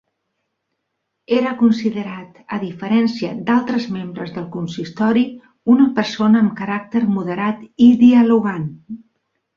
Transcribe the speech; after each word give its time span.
Era 1.39 1.49
considerat, 1.59 2.39
a 2.57 2.59
diferència 2.63 3.29
d'altres 3.49 3.85
membres 3.97 4.33
del 4.39 4.47
consistori, 4.57 5.25
una 5.75 5.89
persona 6.01 6.43
amb 6.47 6.57
caràcter 6.63 7.03
moderat 7.19 7.61
i 7.91 7.95
dialogant. 8.07 8.67